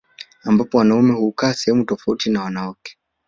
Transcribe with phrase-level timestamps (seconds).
[0.43, 2.97] Ambapo wanaume hukaa sehemu tofauti na wanawake